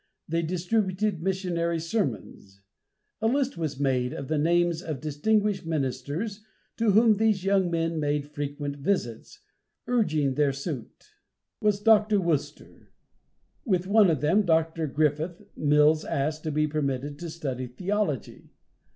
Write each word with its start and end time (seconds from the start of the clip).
They 0.27 0.41
distributed 0.41 1.21
missionary 1.21 1.79
sermons. 1.79 2.61
A 3.21 3.27
list 3.27 3.55
was 3.55 3.79
made 3.79 4.13
of 4.13 4.29
the 4.29 4.39
names 4.39 4.81
of 4.81 4.99
distinguished 4.99 5.63
ministers, 5.63 6.43
to 6.77 6.89
whom 6.93 7.17
these 7.17 7.43
young 7.43 7.69
men 7.69 7.99
made 7.99 8.31
frequent 8.31 8.77
visits, 8.77 9.41
urging 9.85 10.33
their 10.33 10.53
suit. 10.53 10.89
Among 10.89 10.89
them, 10.89 10.89
the 10.89 10.97
first 10.97 11.05
to 11.05 11.35
take 11.35 11.43
fire, 11.43 11.65
was 11.67 11.79
Dr. 11.81 12.19
Worcester. 12.19 12.91
With 13.63 13.85
one 13.85 14.09
of 14.09 14.21
them, 14.21 14.41
Dr. 14.41 14.87
Griffin, 14.87 15.45
Mills 15.55 16.03
asked 16.03 16.41
to 16.45 16.51
be 16.51 16.65
permitted 16.67 17.19
to 17.19 17.29
study 17.29 17.67
theology. 17.67 18.49